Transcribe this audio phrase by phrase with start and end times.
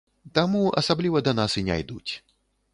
[0.37, 2.11] Таму асабліва да нас і не ідуць.